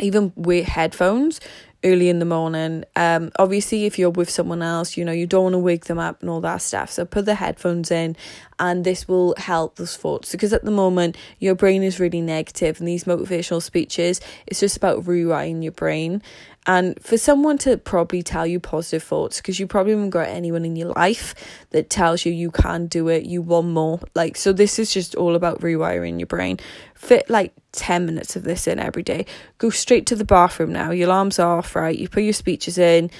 even 0.01 0.33
with 0.37 0.67
headphones 0.67 1.41
early 1.85 2.09
in 2.09 2.19
the 2.19 2.25
morning. 2.25 2.85
Um, 2.97 3.31
obviously, 3.39 3.85
if 3.85 3.99
you're 3.99 4.11
with 4.11 4.31
someone 4.31 4.63
else, 4.63 4.97
you 4.97 5.05
know, 5.05 5.13
you 5.13 5.27
don't 5.27 5.45
want 5.45 5.55
to 5.55 5.59
wake 5.59 5.85
them 5.87 5.99
up 5.99 6.21
and 6.21 6.31
all 6.31 6.41
that 6.41 6.63
stuff. 6.63 6.91
So 6.91 7.05
put 7.05 7.25
the 7.25 7.35
headphones 7.35 7.91
in, 7.91 8.17
and 8.59 8.85
this 8.85 9.07
will 9.07 9.35
help 9.37 9.77
those 9.77 9.97
thoughts 9.97 10.33
because 10.33 10.53
at 10.53 10.65
the 10.65 10.71
moment 10.71 11.17
your 11.39 11.55
brain 11.55 11.83
is 11.83 12.01
really 12.01 12.21
negative, 12.21 12.79
and 12.79 12.89
these 12.89 13.05
motivational 13.05 13.63
speeches, 13.63 14.21
it's 14.47 14.61
just 14.61 14.77
about 14.77 15.05
rewiring 15.05 15.63
your 15.63 15.73
brain. 15.73 16.23
And 16.69 17.03
for 17.03 17.17
someone 17.17 17.57
to 17.59 17.79
probably 17.79 18.23
tell 18.23 18.47
you 18.47 18.61
positive 18.61 19.03
thoughts, 19.03 19.39
because 19.39 19.59
you 19.59 19.67
probably 19.67 19.93
haven't 19.93 20.11
got 20.11 20.29
anyone 20.29 20.67
in 20.67 20.77
your 20.77 20.93
life 20.93 21.35
that 21.71 21.89
tells 21.89 22.27
you 22.27 22.33
you 22.33 22.51
can 22.51 22.89
do 22.89 23.09
it, 23.09 23.25
you 23.25 23.41
want 23.41 23.69
more. 23.69 24.01
Like, 24.15 24.37
so 24.37 24.53
this 24.53 24.79
is 24.79 24.93
just 24.93 25.15
all 25.15 25.35
about 25.35 25.63
rewiring 25.63 26.21
your 26.21 26.27
brain. 26.27 26.59
Fit 26.95 27.31
like 27.31 27.55
10 27.73 28.05
minutes 28.05 28.37
of 28.37 28.43
this 28.43 28.69
in 28.69 28.79
every 28.79 29.03
day. 29.03 29.25
Go 29.57 29.71
straight 29.71 30.05
to 30.09 30.15
the 30.15 30.27
bathroom 30.27 30.71
now. 30.71 30.91
Your 30.91 31.09
alarm's 31.09 31.39
off, 31.39 31.75
right? 31.75 31.99
You 31.99 32.07
put 32.07 32.23
your 32.23 32.35
speeches 32.35 32.77
in 32.77 33.11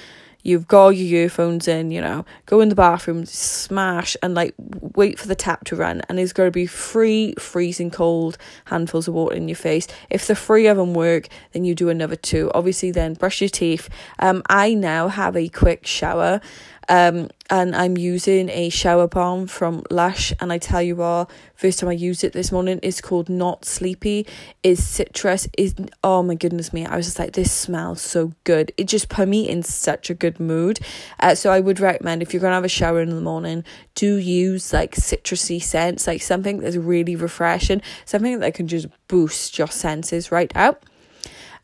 you've 0.43 0.67
got 0.67 0.89
your 0.89 1.23
earphones 1.23 1.67
in, 1.67 1.91
you 1.91 2.01
know, 2.01 2.25
go 2.45 2.61
in 2.61 2.69
the 2.69 2.75
bathroom, 2.75 3.25
smash, 3.25 4.15
and 4.21 4.33
like 4.33 4.53
wait 4.95 5.19
for 5.19 5.27
the 5.27 5.35
tap 5.35 5.65
to 5.65 5.75
run. 5.75 6.01
And 6.07 6.17
there's 6.17 6.33
got 6.33 6.45
to 6.45 6.51
be 6.51 6.67
three 6.67 7.33
freezing 7.37 7.91
cold 7.91 8.37
handfuls 8.65 9.07
of 9.07 9.13
water 9.13 9.35
in 9.35 9.47
your 9.47 9.55
face. 9.55 9.87
If 10.09 10.27
the 10.27 10.35
three 10.35 10.67
of 10.67 10.77
them 10.77 10.93
work, 10.93 11.27
then 11.51 11.65
you 11.65 11.75
do 11.75 11.89
another 11.89 12.15
two. 12.15 12.51
Obviously, 12.53 12.91
then 12.91 13.13
brush 13.13 13.41
your 13.41 13.49
teeth. 13.49 13.89
Um, 14.19 14.43
I 14.49 14.73
now 14.73 15.07
have 15.07 15.35
a 15.35 15.49
quick 15.49 15.85
shower 15.85 16.41
Um, 16.89 17.29
and 17.51 17.75
I'm 17.75 17.97
using 17.97 18.49
a 18.49 18.69
shower 18.69 19.07
balm 19.07 19.45
from 19.45 19.83
Lush. 19.91 20.33
and 20.39 20.51
I 20.51 20.57
tell 20.57 20.81
you 20.81 20.95
what, 20.95 21.29
first 21.55 21.79
time 21.79 21.89
I 21.89 21.93
used 21.93 22.23
it 22.23 22.33
this 22.33 22.51
morning, 22.51 22.79
it's 22.81 22.99
called 22.99 23.29
Not 23.29 23.63
Sleepy. 23.63 24.25
Is 24.63 24.83
citrus 24.83 25.47
is 25.57 25.75
oh 26.03 26.23
my 26.23 26.33
goodness 26.33 26.73
me! 26.73 26.85
I 26.87 26.97
was 26.97 27.05
just 27.05 27.19
like, 27.19 27.33
this 27.33 27.51
smells 27.51 28.01
so 28.01 28.33
good. 28.43 28.71
It 28.75 28.85
just 28.85 29.07
put 29.07 29.29
me 29.29 29.47
in 29.47 29.61
such 29.61 30.09
a 30.09 30.15
good 30.15 30.39
mood. 30.39 30.79
Uh, 31.19 31.35
so 31.35 31.51
I 31.51 31.59
would 31.59 31.79
recommend 31.79 32.23
if 32.23 32.33
you're 32.33 32.41
gonna 32.41 32.55
have 32.55 32.65
a 32.65 32.69
shower 32.69 33.01
in 33.01 33.11
the 33.11 33.21
morning, 33.21 33.63
do 33.93 34.15
use 34.15 34.73
like 34.73 34.95
citrusy 34.95 35.61
scents, 35.61 36.07
like 36.07 36.23
something 36.23 36.57
that's 36.59 36.75
really 36.75 37.15
refreshing, 37.15 37.83
something 38.05 38.39
that 38.39 38.55
can 38.55 38.67
just 38.67 38.87
boost 39.07 39.59
your 39.59 39.67
senses 39.67 40.31
right 40.31 40.51
out. 40.55 40.81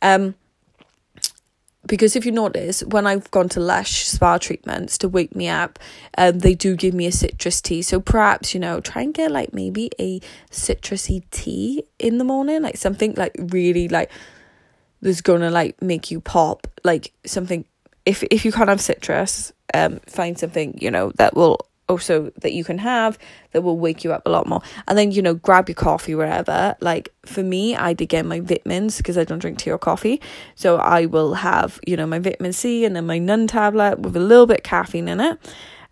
Um 0.03 0.35
because 1.87 2.15
if 2.15 2.25
you 2.25 2.31
notice, 2.31 2.83
when 2.83 3.05
I've 3.05 3.29
gone 3.31 3.49
to 3.49 3.59
Lush 3.59 4.05
spa 4.05 4.37
treatments 4.37 4.97
to 4.99 5.09
wake 5.09 5.35
me 5.35 5.47
up, 5.47 5.79
um, 6.17 6.39
they 6.39 6.55
do 6.55 6.75
give 6.75 6.93
me 6.93 7.05
a 7.05 7.11
citrus 7.11 7.61
tea. 7.61 7.81
So 7.81 7.99
perhaps, 7.99 8.53
you 8.53 8.59
know, 8.59 8.79
try 8.79 9.03
and 9.03 9.13
get 9.13 9.31
like 9.31 9.53
maybe 9.53 9.91
a 9.99 10.19
citrusy 10.51 11.23
tea 11.31 11.83
in 11.99 12.17
the 12.17 12.23
morning, 12.23 12.61
like 12.61 12.77
something 12.77 13.13
like 13.15 13.35
really 13.37 13.87
like 13.87 14.11
that's 15.01 15.21
gonna 15.21 15.51
like 15.51 15.81
make 15.81 16.09
you 16.11 16.19
pop, 16.19 16.67
like 16.83 17.13
something. 17.25 17.65
If 18.05 18.23
if 18.23 18.45
you 18.45 18.51
can't 18.51 18.69
have 18.69 18.81
citrus, 18.81 19.51
um, 19.73 19.99
find 20.07 20.37
something 20.37 20.77
you 20.79 20.91
know 20.91 21.11
that 21.15 21.35
will 21.35 21.59
also 21.87 22.31
that 22.41 22.53
you 22.53 22.63
can 22.63 22.77
have 22.79 23.17
that 23.51 23.61
will 23.61 23.77
wake 23.77 24.03
you 24.03 24.11
up 24.11 24.23
a 24.25 24.29
lot 24.29 24.47
more. 24.47 24.61
And 24.87 24.97
then, 24.97 25.11
you 25.11 25.21
know, 25.21 25.33
grab 25.33 25.69
your 25.69 25.75
coffee 25.75 26.15
wherever. 26.15 26.75
Like 26.81 27.13
for 27.25 27.43
me, 27.43 27.75
I 27.75 27.93
did 27.93 28.09
get 28.09 28.25
my 28.25 28.39
vitamins 28.39 28.97
because 28.97 29.17
I 29.17 29.23
don't 29.23 29.39
drink 29.39 29.59
tea 29.59 29.71
or 29.71 29.77
coffee. 29.77 30.21
So 30.55 30.77
I 30.77 31.05
will 31.05 31.35
have, 31.35 31.79
you 31.85 31.95
know, 31.95 32.07
my 32.07 32.19
vitamin 32.19 32.53
C 32.53 32.85
and 32.85 32.95
then 32.95 33.05
my 33.05 33.19
Nuun 33.19 33.47
tablet 33.47 33.99
with 33.99 34.15
a 34.15 34.19
little 34.19 34.47
bit 34.47 34.63
caffeine 34.63 35.07
in 35.07 35.19
it. 35.19 35.39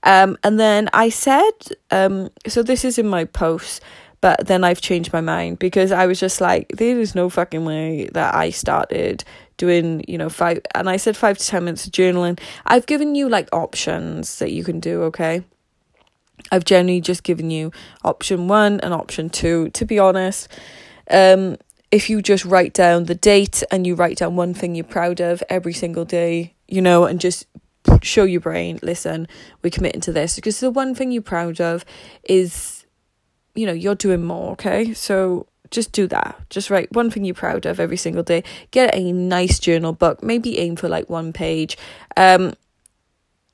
Um, 0.04 0.38
and 0.44 0.60
then 0.60 0.90
I 0.94 1.10
said, 1.10 1.52
um, 1.92 2.30
so 2.48 2.62
this 2.62 2.84
is 2.84 2.98
in 2.98 3.08
my 3.08 3.24
post, 3.26 3.82
but 4.20 4.48
then 4.48 4.64
I've 4.64 4.82
changed 4.82 5.14
my 5.14 5.22
mind 5.22 5.60
because 5.60 5.92
I 5.92 6.06
was 6.06 6.20
just 6.20 6.42
like, 6.42 6.68
there 6.70 7.00
is 7.00 7.16
no 7.16 7.30
fucking 7.30 7.64
way 7.64 8.10
that 8.14 8.36
I 8.36 8.50
started 8.50 9.24
doing, 9.58 10.04
you 10.08 10.18
know, 10.18 10.30
five, 10.30 10.60
and 10.76 10.90
I 10.90 10.98
said 10.98 11.16
five 11.16 11.38
to 11.38 11.46
10 11.46 11.66
minutes 11.66 11.86
of 11.86 11.94
journaling. 11.94 12.40
I've 12.66 12.86
given 12.86 13.16
you 13.16 13.30
like 13.30 13.48
options 13.54 14.40
that 14.40 14.52
you 14.52 14.64
can 14.64 14.80
do, 14.80 15.04
okay? 15.04 15.44
I've 16.52 16.66
generally 16.66 17.02
just 17.02 17.24
given 17.24 17.50
you 17.50 17.72
option 18.04 18.48
one 18.48 18.80
and 18.82 18.94
option 18.94 19.30
two. 19.30 19.70
To 19.72 19.86
be 19.86 20.00
honest, 20.00 20.48
um, 21.10 21.58
if 21.92 22.10
you 22.10 22.22
just 22.22 22.46
write 22.46 22.74
down 22.74 23.06
the 23.06 23.16
date 23.16 23.64
and 23.72 23.86
you 23.86 23.96
write 23.96 24.18
down 24.18 24.36
one 24.36 24.54
thing 24.54 24.76
you're 24.76 24.84
proud 24.84 25.20
of 25.22 25.44
every 25.50 25.74
single 25.74 26.06
day, 26.06 26.54
you 26.68 26.82
know, 26.82 27.06
and 27.06 27.20
just 27.20 27.46
show 28.02 28.24
your 28.24 28.42
brain, 28.42 28.80
listen, 28.82 29.28
we're 29.62 29.70
committing 29.70 30.02
to 30.02 30.12
this. 30.12 30.36
Because 30.36 30.60
the 30.60 30.72
one 30.72 30.96
thing 30.96 31.12
you're 31.12 31.22
proud 31.22 31.62
of 31.62 31.86
is, 32.24 32.86
you 33.56 33.66
know, 33.66 33.74
you're 33.74 33.96
doing 33.96 34.24
more, 34.24 34.54
okay? 34.54 34.94
So 34.94 35.48
just 35.70 35.92
do 35.92 36.08
that. 36.08 36.40
Just 36.50 36.70
write 36.70 36.92
one 36.94 37.12
thing 37.12 37.26
you're 37.26 37.36
proud 37.36 37.66
of 37.66 37.80
every 37.80 37.98
single 37.98 38.24
day. 38.24 38.44
Get 38.72 38.96
a 38.96 39.12
nice 39.12 39.60
journal 39.60 39.94
book, 39.94 40.24
maybe 40.24 40.60
aim 40.60 40.76
for 40.76 40.88
like 40.88 41.10
one 41.10 41.34
page. 41.34 41.78
Um, 42.16 42.54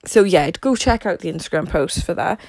so 0.06 0.24
yeah, 0.24 0.50
go 0.52 0.76
check 0.76 1.06
out 1.06 1.20
the 1.20 1.32
Instagram 1.32 1.70
post 1.70 2.06
for 2.06 2.14
that. 2.14 2.40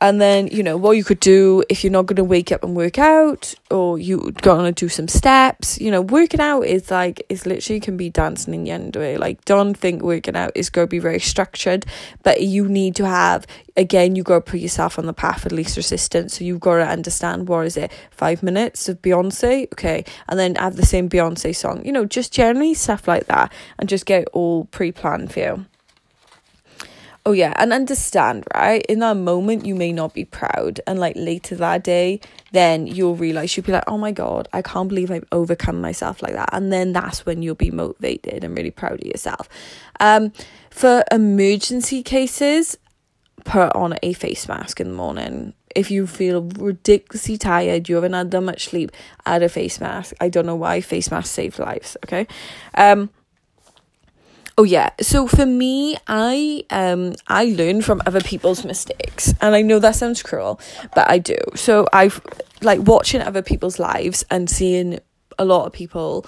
And 0.00 0.20
then, 0.20 0.46
you 0.48 0.62
know, 0.62 0.76
what 0.76 0.92
you 0.92 1.02
could 1.02 1.18
do 1.18 1.64
if 1.68 1.82
you're 1.82 1.92
not 1.92 2.06
going 2.06 2.16
to 2.16 2.24
wake 2.24 2.52
up 2.52 2.62
and 2.62 2.76
work 2.76 2.98
out 2.98 3.54
or 3.68 3.98
you're 3.98 4.30
going 4.30 4.72
to 4.72 4.72
do 4.72 4.88
some 4.88 5.08
steps, 5.08 5.80
you 5.80 5.90
know, 5.90 6.02
working 6.02 6.40
out 6.40 6.62
is 6.62 6.90
like, 6.90 7.24
is 7.28 7.46
literally 7.46 7.80
can 7.80 7.96
be 7.96 8.08
dancing 8.08 8.68
in 8.68 8.80
underwear. 8.80 9.18
Like, 9.18 9.44
don't 9.44 9.74
think 9.74 10.02
working 10.02 10.36
out 10.36 10.52
is 10.54 10.70
going 10.70 10.86
to 10.86 10.90
be 10.90 11.00
very 11.00 11.18
structured, 11.18 11.84
but 12.22 12.42
you 12.42 12.68
need 12.68 12.94
to 12.96 13.06
have, 13.06 13.44
again, 13.76 14.14
you 14.14 14.22
got 14.22 14.46
to 14.46 14.50
put 14.52 14.60
yourself 14.60 15.00
on 15.00 15.06
the 15.06 15.12
path 15.12 15.44
of 15.44 15.50
least 15.50 15.76
resistance. 15.76 16.38
So 16.38 16.44
you've 16.44 16.60
got 16.60 16.76
to 16.76 16.86
understand 16.86 17.48
what 17.48 17.66
is 17.66 17.76
it, 17.76 17.90
five 18.12 18.40
minutes 18.40 18.88
of 18.88 19.02
Beyonce? 19.02 19.64
Okay. 19.72 20.04
And 20.28 20.38
then 20.38 20.54
have 20.54 20.76
the 20.76 20.86
same 20.86 21.08
Beyonce 21.08 21.56
song, 21.56 21.84
you 21.84 21.90
know, 21.90 22.04
just 22.04 22.32
generally 22.32 22.74
stuff 22.74 23.08
like 23.08 23.26
that 23.26 23.52
and 23.80 23.88
just 23.88 24.06
get 24.06 24.28
all 24.28 24.66
pre 24.66 24.92
planned 24.92 25.32
for 25.32 25.40
you. 25.40 25.66
Oh 27.28 27.32
yeah, 27.32 27.52
and 27.56 27.74
understand, 27.74 28.44
right? 28.54 28.80
In 28.86 29.00
that 29.00 29.18
moment 29.18 29.66
you 29.66 29.74
may 29.74 29.92
not 29.92 30.14
be 30.14 30.24
proud 30.24 30.80
and 30.86 30.98
like 30.98 31.14
later 31.14 31.56
that 31.56 31.84
day 31.84 32.20
then 32.52 32.86
you'll 32.86 33.16
realize 33.16 33.54
you'll 33.54 33.66
be 33.66 33.72
like, 33.72 33.84
"Oh 33.86 33.98
my 33.98 34.12
god, 34.12 34.48
I 34.54 34.62
can't 34.62 34.88
believe 34.88 35.10
I've 35.10 35.26
overcome 35.30 35.78
myself 35.78 36.22
like 36.22 36.32
that." 36.32 36.48
And 36.54 36.72
then 36.72 36.94
that's 36.94 37.26
when 37.26 37.42
you'll 37.42 37.54
be 37.54 37.70
motivated 37.70 38.44
and 38.44 38.56
really 38.56 38.70
proud 38.70 39.02
of 39.02 39.06
yourself. 39.06 39.46
Um 40.00 40.32
for 40.70 41.04
emergency 41.12 42.02
cases, 42.02 42.78
put 43.44 43.76
on 43.76 43.98
a 44.02 44.14
face 44.14 44.48
mask 44.48 44.80
in 44.80 44.88
the 44.88 44.94
morning. 44.94 45.52
If 45.76 45.90
you 45.90 46.06
feel 46.06 46.48
ridiculously 46.58 47.36
tired, 47.36 47.90
you 47.90 47.96
haven't 47.96 48.14
had 48.14 48.30
that 48.30 48.40
much 48.40 48.68
sleep, 48.70 48.90
add 49.26 49.42
a 49.42 49.50
face 49.50 49.82
mask. 49.82 50.14
I 50.18 50.30
don't 50.30 50.46
know 50.46 50.56
why 50.56 50.80
face 50.80 51.10
masks 51.10 51.34
save 51.34 51.58
lives, 51.58 51.94
okay? 52.06 52.26
Um 52.72 53.10
Oh 54.58 54.64
yeah. 54.64 54.90
So 55.00 55.28
for 55.28 55.46
me, 55.46 55.96
I 56.08 56.64
um 56.70 57.14
I 57.28 57.44
learn 57.44 57.80
from 57.80 58.02
other 58.04 58.20
people's 58.20 58.64
mistakes. 58.64 59.32
And 59.40 59.54
I 59.54 59.62
know 59.62 59.78
that 59.78 59.94
sounds 59.94 60.20
cruel, 60.20 60.60
but 60.96 61.08
I 61.08 61.18
do. 61.18 61.36
So 61.54 61.86
I've 61.92 62.20
like 62.60 62.80
watching 62.80 63.22
other 63.22 63.40
people's 63.40 63.78
lives 63.78 64.24
and 64.32 64.50
seeing 64.50 64.98
a 65.38 65.44
lot 65.44 65.66
of 65.66 65.72
people 65.72 66.26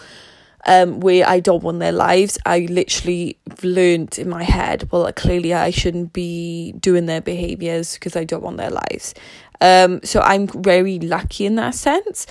um 0.64 1.00
where 1.00 1.28
I 1.28 1.40
don't 1.40 1.64
want 1.64 1.80
their 1.80 1.90
lives, 1.90 2.38
I 2.46 2.68
literally 2.70 3.37
learned 3.64 4.16
in 4.16 4.28
my 4.28 4.44
head, 4.44 4.88
well 4.92 5.02
like, 5.02 5.16
clearly 5.16 5.52
I 5.52 5.70
shouldn't 5.70 6.12
be 6.12 6.70
doing 6.78 7.06
their 7.06 7.20
behaviors 7.20 7.94
because 7.94 8.14
I 8.14 8.22
don't 8.22 8.44
want 8.44 8.58
their 8.58 8.70
lives. 8.70 9.12
Um 9.60 10.00
so 10.04 10.20
I'm 10.20 10.46
very 10.46 11.00
lucky 11.00 11.46
in 11.46 11.56
that 11.56 11.75
sense. 11.75 12.28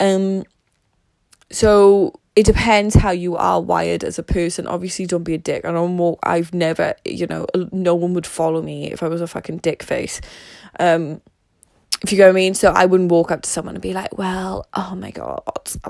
Um 0.00 0.42
so 1.52 2.18
it 2.36 2.44
depends 2.44 2.94
how 2.94 3.10
you 3.10 3.34
are 3.36 3.60
wired 3.60 4.04
as 4.04 4.18
a 4.18 4.22
person. 4.22 4.66
Obviously, 4.66 5.06
don't 5.06 5.24
be 5.24 5.34
a 5.34 5.38
dick. 5.38 5.64
I 5.64 5.72
don't 5.72 5.96
want, 5.96 6.18
I've 6.22 6.52
never, 6.52 6.94
you 7.04 7.26
know, 7.26 7.46
no 7.72 7.94
one 7.94 8.12
would 8.12 8.26
follow 8.26 8.60
me 8.60 8.92
if 8.92 9.02
I 9.02 9.08
was 9.08 9.22
a 9.22 9.26
fucking 9.26 9.58
dick 9.58 9.82
face. 9.82 10.20
Um, 10.78 11.22
if 12.02 12.12
you 12.12 12.18
go 12.18 12.24
what 12.24 12.30
I 12.30 12.32
mean. 12.32 12.54
So 12.54 12.72
I 12.72 12.84
wouldn't 12.84 13.10
walk 13.10 13.30
up 13.30 13.42
to 13.42 13.48
someone 13.48 13.74
and 13.74 13.82
be 13.82 13.94
like, 13.94 14.16
well, 14.18 14.66
oh 14.74 14.94
my 14.94 15.10
God, 15.10 15.42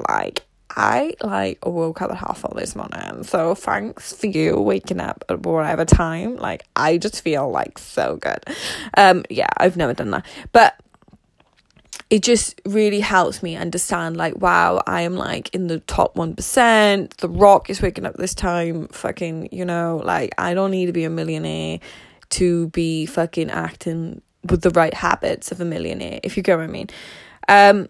like, 0.09 0.45
I 0.79 1.15
like 1.23 1.65
woke 1.65 2.03
up 2.03 2.11
at 2.11 2.19
half 2.19 2.41
four 2.41 2.53
this 2.55 2.77
morning. 2.77 3.25
So 3.25 3.55
thanks 3.55 4.13
for 4.13 4.27
you 4.27 4.61
waking 4.61 5.01
up 5.01 5.25
at 5.29 5.41
whatever 5.41 5.85
time. 5.85 6.37
Like 6.37 6.65
I 6.77 6.99
just 6.99 7.23
feel 7.23 7.51
like 7.51 7.79
so 7.79 8.17
good. 8.17 8.45
Um 8.95 9.25
yeah, 9.31 9.49
I've 9.57 9.77
never 9.77 9.95
done 9.95 10.11
that. 10.11 10.27
But 10.53 10.75
it 12.09 12.23
just 12.23 12.61
really 12.65 13.01
helps 13.01 13.43
me 13.43 13.57
understand 13.57 14.17
like 14.17 14.37
wow 14.41 14.81
i 14.87 15.03
am 15.03 15.17
like 15.17 15.53
in 15.55 15.67
the 15.67 15.81
top 15.81 16.15
1% 16.15 17.17
the 17.17 17.29
rock 17.29 17.69
is 17.69 17.83
waking 17.83 18.07
up 18.07 18.15
this 18.17 18.35
time 18.35 18.89
fucking 18.89 19.49
you 19.51 19.65
know 19.65 20.01
like 20.05 20.33
i 20.39 20.55
don't 20.55 20.71
need 20.71 20.87
to 20.87 20.93
be 20.93 21.05
a 21.05 21.11
millionaire 21.11 21.79
to 22.29 22.69
be 22.69 23.07
fucking 23.07 23.51
acting 23.51 24.21
with 24.49 24.63
the 24.63 24.71
right 24.71 24.95
habits 24.95 25.51
of 25.51 25.61
a 25.61 25.65
millionaire 25.65 26.21
if 26.23 26.37
you 26.37 26.43
get 26.43 26.57
what 26.57 26.65
i 26.65 26.69
mean. 26.69 26.89
Um 27.49 27.89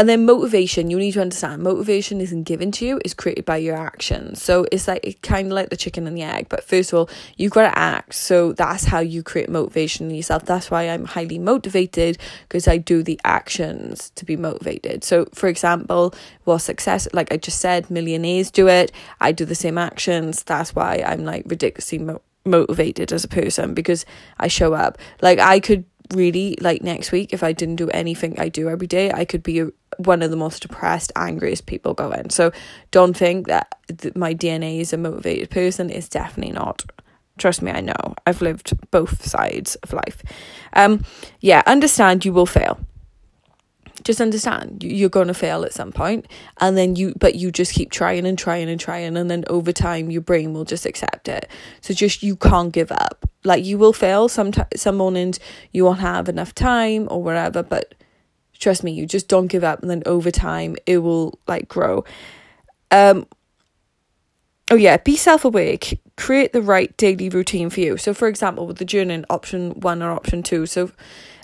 and 0.00 0.08
then 0.08 0.24
motivation, 0.24 0.88
you 0.88 0.96
need 0.96 1.12
to 1.12 1.20
understand 1.20 1.62
motivation 1.62 2.22
isn't 2.22 2.44
given 2.44 2.72
to 2.72 2.86
you, 2.86 2.98
it's 3.04 3.12
created 3.12 3.44
by 3.44 3.58
your 3.58 3.76
actions. 3.76 4.42
So 4.42 4.64
it's 4.72 4.88
like 4.88 5.00
it's 5.04 5.20
kind 5.20 5.48
of 5.48 5.52
like 5.52 5.68
the 5.68 5.76
chicken 5.76 6.06
and 6.06 6.16
the 6.16 6.22
egg. 6.22 6.46
But 6.48 6.64
first 6.64 6.90
of 6.90 6.98
all, 6.98 7.10
you've 7.36 7.52
got 7.52 7.70
to 7.70 7.78
act. 7.78 8.14
So 8.14 8.54
that's 8.54 8.86
how 8.86 9.00
you 9.00 9.22
create 9.22 9.50
motivation 9.50 10.08
in 10.08 10.16
yourself. 10.16 10.46
That's 10.46 10.70
why 10.70 10.84
I'm 10.84 11.04
highly 11.04 11.38
motivated 11.38 12.16
because 12.48 12.66
I 12.66 12.78
do 12.78 13.02
the 13.02 13.20
actions 13.24 14.08
to 14.14 14.24
be 14.24 14.38
motivated. 14.38 15.04
So, 15.04 15.26
for 15.34 15.50
example, 15.50 16.14
well, 16.46 16.58
success, 16.58 17.06
like 17.12 17.30
I 17.30 17.36
just 17.36 17.58
said, 17.58 17.90
millionaires 17.90 18.50
do 18.50 18.68
it. 18.68 18.92
I 19.20 19.32
do 19.32 19.44
the 19.44 19.54
same 19.54 19.76
actions. 19.76 20.44
That's 20.44 20.74
why 20.74 21.04
I'm 21.06 21.26
like 21.26 21.44
ridiculously 21.46 21.98
mo- 21.98 22.22
motivated 22.46 23.12
as 23.12 23.22
a 23.22 23.28
person 23.28 23.74
because 23.74 24.06
I 24.38 24.48
show 24.48 24.72
up. 24.72 24.96
Like 25.20 25.38
I 25.38 25.60
could 25.60 25.84
really 26.12 26.56
like 26.60 26.82
next 26.82 27.12
week 27.12 27.32
if 27.32 27.42
I 27.42 27.52
didn't 27.52 27.76
do 27.76 27.88
anything 27.90 28.38
I 28.38 28.48
do 28.48 28.68
every 28.68 28.86
day 28.86 29.10
I 29.12 29.24
could 29.24 29.42
be 29.42 29.70
one 29.98 30.22
of 30.22 30.30
the 30.30 30.36
most 30.36 30.62
depressed 30.62 31.12
angriest 31.16 31.66
people 31.66 31.94
going. 31.94 32.30
So 32.30 32.52
don't 32.90 33.16
think 33.16 33.46
that 33.48 33.74
my 34.14 34.34
DNA 34.34 34.80
is 34.80 34.92
a 34.92 34.96
motivated 34.96 35.50
person. 35.50 35.90
It's 35.90 36.08
definitely 36.08 36.52
not. 36.52 36.84
Trust 37.38 37.62
me 37.62 37.70
I 37.70 37.80
know. 37.80 38.14
I've 38.26 38.42
lived 38.42 38.72
both 38.90 39.24
sides 39.26 39.76
of 39.76 39.92
life. 39.92 40.22
Um 40.72 41.04
yeah 41.40 41.62
understand 41.66 42.24
you 42.24 42.32
will 42.32 42.46
fail. 42.46 42.78
Just 44.02 44.20
understand 44.20 44.82
you're 44.82 45.10
going 45.10 45.28
to 45.28 45.34
fail 45.34 45.62
at 45.62 45.74
some 45.74 45.92
point 45.92 46.26
and 46.58 46.76
then 46.76 46.96
you 46.96 47.14
but 47.18 47.34
you 47.34 47.50
just 47.50 47.74
keep 47.74 47.90
trying 47.90 48.26
and 48.26 48.38
trying 48.38 48.70
and 48.70 48.80
trying 48.80 49.16
and 49.16 49.30
then 49.30 49.44
over 49.48 49.72
time 49.72 50.10
your 50.10 50.22
brain 50.22 50.54
will 50.54 50.64
just 50.64 50.86
accept 50.86 51.28
it. 51.28 51.48
So 51.82 51.92
just 51.92 52.22
you 52.22 52.36
can't 52.36 52.72
give 52.72 52.90
up 52.90 53.29
like 53.44 53.64
you 53.64 53.78
will 53.78 53.92
fail 53.92 54.28
some 54.28 54.52
t- 54.52 54.62
some 54.76 54.96
mornings 54.96 55.38
you 55.72 55.84
won't 55.84 56.00
have 56.00 56.28
enough 56.28 56.54
time 56.54 57.08
or 57.10 57.22
whatever 57.22 57.62
but 57.62 57.94
trust 58.58 58.84
me 58.84 58.92
you 58.92 59.06
just 59.06 59.28
don't 59.28 59.46
give 59.46 59.64
up 59.64 59.80
and 59.80 59.90
then 59.90 60.02
over 60.06 60.30
time 60.30 60.76
it 60.86 60.98
will 60.98 61.38
like 61.48 61.66
grow 61.68 62.04
um 62.90 63.26
oh 64.70 64.76
yeah 64.76 64.96
be 64.98 65.16
self-aware 65.16 65.78
create 66.20 66.52
the 66.52 66.60
right 66.60 66.94
daily 66.98 67.30
routine 67.30 67.70
for 67.70 67.80
you. 67.80 67.96
So, 67.96 68.12
for 68.12 68.28
example, 68.28 68.66
with 68.66 68.76
the 68.76 68.84
journaling, 68.84 69.24
option 69.30 69.70
one 69.80 70.02
or 70.02 70.10
option 70.10 70.42
two. 70.42 70.66
So, 70.66 70.92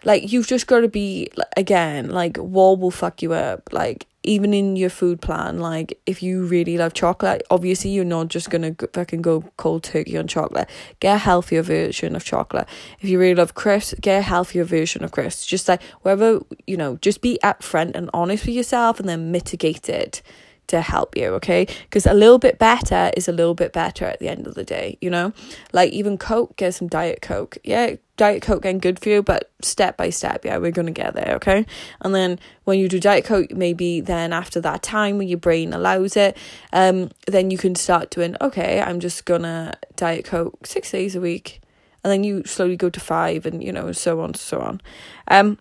like, 0.04 0.30
you've 0.30 0.46
just 0.46 0.66
got 0.66 0.80
to 0.80 0.88
be, 0.88 1.28
again, 1.56 2.10
like, 2.10 2.36
wall 2.36 2.76
will 2.76 2.90
fuck 2.90 3.22
you 3.22 3.32
up? 3.32 3.72
Like, 3.72 4.06
even 4.26 4.52
in 4.52 4.76
your 4.76 4.90
food 4.90 5.20
plan, 5.20 5.58
like 5.58 5.98
if 6.06 6.22
you 6.22 6.44
really 6.44 6.76
love 6.76 6.92
chocolate, 6.94 7.42
obviously 7.50 7.90
you're 7.90 8.04
not 8.04 8.28
just 8.28 8.50
gonna 8.50 8.74
fucking 8.92 9.22
go 9.22 9.44
cold 9.56 9.84
turkey 9.84 10.16
on 10.18 10.26
chocolate. 10.26 10.68
Get 11.00 11.14
a 11.14 11.18
healthier 11.18 11.62
version 11.62 12.16
of 12.16 12.24
chocolate. 12.24 12.68
If 13.00 13.08
you 13.08 13.18
really 13.18 13.34
love 13.34 13.54
crisps, 13.54 13.98
get 14.00 14.18
a 14.18 14.22
healthier 14.22 14.64
version 14.64 15.04
of 15.04 15.12
crisps. 15.12 15.46
Just 15.46 15.68
like 15.68 15.82
wherever 16.02 16.40
you 16.66 16.76
know, 16.76 16.96
just 16.96 17.22
be 17.22 17.38
upfront 17.42 17.94
and 17.94 18.10
honest 18.12 18.46
with 18.46 18.54
yourself, 18.54 19.00
and 19.00 19.08
then 19.08 19.30
mitigate 19.32 19.88
it 19.88 20.22
to 20.68 20.80
help 20.80 21.16
you, 21.16 21.28
okay? 21.34 21.66
Because 21.84 22.06
a 22.06 22.14
little 22.14 22.38
bit 22.38 22.58
better 22.58 23.10
is 23.16 23.28
a 23.28 23.32
little 23.32 23.54
bit 23.54 23.72
better 23.72 24.04
at 24.04 24.18
the 24.20 24.28
end 24.28 24.46
of 24.46 24.54
the 24.54 24.64
day, 24.64 24.98
you 25.00 25.10
know? 25.10 25.32
Like 25.72 25.92
even 25.92 26.18
Coke, 26.18 26.56
get 26.56 26.74
some 26.74 26.88
Diet 26.88 27.22
Coke. 27.22 27.58
Yeah, 27.64 27.96
Diet 28.16 28.42
Coke 28.42 28.64
ain't 28.64 28.82
good 28.82 28.98
for 28.98 29.08
you, 29.10 29.22
but 29.22 29.50
step 29.62 29.96
by 29.96 30.10
step, 30.10 30.44
yeah, 30.44 30.56
we're 30.58 30.70
gonna 30.70 30.90
get 30.90 31.14
there, 31.14 31.34
okay? 31.36 31.66
And 32.00 32.14
then 32.14 32.38
when 32.64 32.78
you 32.78 32.88
do 32.88 32.98
Diet 32.98 33.24
Coke, 33.24 33.52
maybe 33.52 34.00
then 34.00 34.32
after 34.32 34.60
that 34.60 34.82
time 34.82 35.18
when 35.18 35.28
your 35.28 35.38
brain 35.38 35.72
allows 35.72 36.16
it, 36.16 36.36
um, 36.72 37.10
then 37.26 37.50
you 37.50 37.58
can 37.58 37.74
start 37.74 38.10
doing, 38.10 38.36
okay, 38.40 38.80
I'm 38.80 39.00
just 39.00 39.24
gonna 39.24 39.74
Diet 39.96 40.24
Coke 40.24 40.66
six 40.66 40.90
days 40.90 41.14
a 41.14 41.20
week. 41.20 41.60
And 42.02 42.12
then 42.12 42.22
you 42.22 42.44
slowly 42.44 42.76
go 42.76 42.88
to 42.88 43.00
five 43.00 43.46
and 43.46 43.64
you 43.64 43.72
know, 43.72 43.86
and 43.86 43.96
so 43.96 44.20
on, 44.20 44.34
so 44.34 44.60
on. 44.60 44.80
Um 45.26 45.58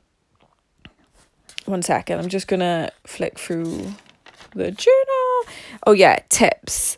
one 1.65 1.81
second, 1.81 2.19
I'm 2.19 2.29
just 2.29 2.47
gonna 2.47 2.91
flick 3.05 3.39
through 3.39 3.95
the 4.55 4.71
journal. 4.71 5.55
Oh 5.85 5.91
yeah, 5.91 6.19
tips. 6.29 6.97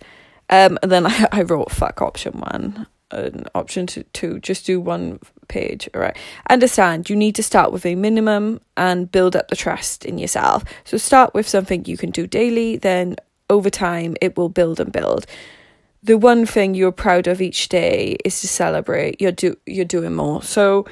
Um, 0.50 0.80
and 0.82 0.92
then 0.92 1.06
I, 1.06 1.28
I 1.32 1.42
wrote 1.42 1.72
fuck 1.72 2.02
option 2.02 2.40
one 2.40 2.88
and 3.12 3.50
option 3.56 3.88
two, 3.88 4.04
two. 4.14 4.40
Just 4.40 4.66
do 4.66 4.80
one 4.80 5.20
page. 5.48 5.90
All 5.94 6.02
right. 6.02 6.18
Understand 6.50 7.10
you 7.10 7.16
need 7.16 7.36
to 7.36 7.44
start 7.44 7.72
with 7.72 7.86
a 7.86 7.96
minimum 7.96 8.62
and 8.76 9.12
build 9.12 9.36
up 9.36 9.48
the 9.48 9.56
trust 9.56 10.06
in 10.06 10.18
yourself. 10.18 10.64
So 10.84 10.98
start 10.98 11.34
with 11.34 11.48
something 11.48 11.86
you 11.86 11.98
can 11.98 12.12
do 12.12 12.28
daily. 12.28 12.78
Then 12.78 13.16
over 13.50 13.70
time, 13.70 14.18
it 14.22 14.38
will 14.38 14.50
build 14.50 14.80
and 14.80 14.92
build. 14.92 15.26
The 16.04 16.18
one 16.18 16.46
thing 16.46 16.74
you're 16.74 16.92
proud 16.92 17.28
of 17.28 17.42
each 17.42 17.70
day 17.70 18.18
is 18.24 18.42
to 18.42 18.48
celebrate. 18.48 19.20
You're 19.22 19.32
do 19.32 19.58
you're 19.66 19.86
doing 19.86 20.14
more. 20.14 20.44
So 20.44 20.86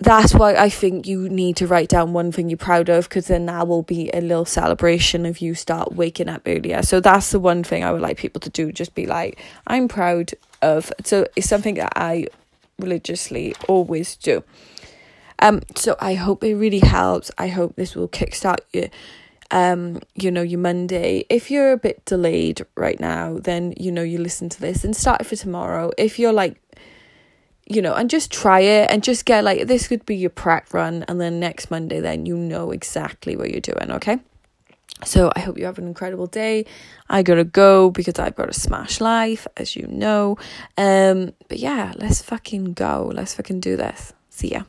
that's 0.00 0.32
why 0.32 0.54
I 0.54 0.68
think 0.68 1.06
you 1.06 1.28
need 1.28 1.56
to 1.56 1.66
write 1.66 1.88
down 1.88 2.12
one 2.12 2.30
thing 2.30 2.48
you're 2.48 2.56
proud 2.56 2.88
of 2.88 3.08
because 3.08 3.26
then 3.26 3.46
that 3.46 3.66
will 3.66 3.82
be 3.82 4.10
a 4.14 4.20
little 4.20 4.44
celebration 4.44 5.26
if 5.26 5.42
you 5.42 5.54
start 5.54 5.92
waking 5.92 6.28
up 6.28 6.42
earlier. 6.46 6.82
So 6.82 7.00
that's 7.00 7.32
the 7.32 7.40
one 7.40 7.64
thing 7.64 7.82
I 7.82 7.90
would 7.90 8.00
like 8.00 8.16
people 8.16 8.40
to 8.40 8.50
do. 8.50 8.70
Just 8.70 8.94
be 8.94 9.06
like, 9.06 9.40
I'm 9.66 9.88
proud 9.88 10.32
of. 10.62 10.92
So 11.04 11.26
it's 11.34 11.48
something 11.48 11.74
that 11.76 11.92
I 11.96 12.28
religiously 12.78 13.54
always 13.66 14.14
do. 14.14 14.44
Um, 15.40 15.62
so 15.74 15.96
I 15.98 16.14
hope 16.14 16.44
it 16.44 16.54
really 16.54 16.80
helps. 16.80 17.32
I 17.36 17.48
hope 17.48 17.74
this 17.74 17.96
will 17.96 18.08
kickstart 18.08 18.58
you 18.72 18.90
um 19.50 19.98
you 20.14 20.30
know 20.30 20.42
your 20.42 20.60
monday 20.60 21.24
if 21.30 21.50
you're 21.50 21.72
a 21.72 21.76
bit 21.78 22.04
delayed 22.04 22.64
right 22.74 23.00
now 23.00 23.38
then 23.38 23.72
you 23.78 23.90
know 23.90 24.02
you 24.02 24.18
listen 24.18 24.48
to 24.48 24.60
this 24.60 24.84
and 24.84 24.94
start 24.94 25.22
it 25.22 25.24
for 25.24 25.36
tomorrow 25.36 25.90
if 25.96 26.18
you're 26.18 26.34
like 26.34 26.60
you 27.68 27.82
know, 27.82 27.94
and 27.94 28.08
just 28.08 28.32
try 28.32 28.60
it 28.60 28.90
and 28.90 29.02
just 29.02 29.24
get 29.24 29.44
like 29.44 29.66
this 29.66 29.88
could 29.88 30.06
be 30.06 30.16
your 30.16 30.30
prep 30.30 30.72
run, 30.72 31.04
and 31.08 31.20
then 31.20 31.38
next 31.38 31.70
Monday, 31.70 32.00
then 32.00 32.26
you 32.26 32.36
know 32.36 32.70
exactly 32.70 33.36
what 33.36 33.50
you're 33.50 33.60
doing, 33.60 33.90
okay? 33.92 34.18
So 35.04 35.30
I 35.36 35.40
hope 35.40 35.58
you 35.58 35.66
have 35.66 35.78
an 35.78 35.86
incredible 35.86 36.26
day. 36.26 36.64
I 37.08 37.22
gotta 37.22 37.44
go 37.44 37.90
because 37.90 38.18
I've 38.18 38.34
got 38.34 38.48
a 38.48 38.54
smash 38.54 39.00
life, 39.00 39.46
as 39.56 39.76
you 39.76 39.86
know. 39.86 40.38
Um, 40.76 41.32
but 41.48 41.58
yeah, 41.58 41.92
let's 41.96 42.22
fucking 42.22 42.72
go. 42.72 43.10
Let's 43.14 43.34
fucking 43.34 43.60
do 43.60 43.76
this. 43.76 44.12
See 44.30 44.52
ya. 44.52 44.62